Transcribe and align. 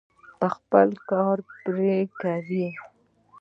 خپل 0.53 0.89
کار 1.09 1.37
پرې 1.59 1.95
کوي. 2.21 2.67